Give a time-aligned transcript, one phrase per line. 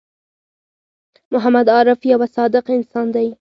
[1.31, 3.27] محمد عارف یوه صادق انسان دی